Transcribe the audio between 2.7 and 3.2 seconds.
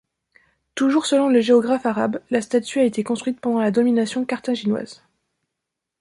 a été